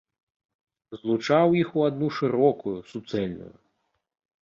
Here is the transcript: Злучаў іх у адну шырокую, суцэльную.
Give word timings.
Злучаў 1.01 1.47
іх 1.61 1.69
у 1.81 1.85
адну 1.91 2.07
шырокую, 2.19 2.77
суцэльную. 2.93 3.53